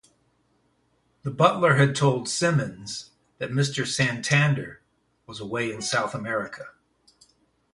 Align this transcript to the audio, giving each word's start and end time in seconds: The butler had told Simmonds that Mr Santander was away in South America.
The 1.21 1.29
butler 1.29 1.75
had 1.75 1.95
told 1.95 2.27
Simmonds 2.27 3.11
that 3.37 3.51
Mr 3.51 3.85
Santander 3.85 4.81
was 5.27 5.39
away 5.39 5.71
in 5.71 5.83
South 5.83 6.15
America. 6.15 6.69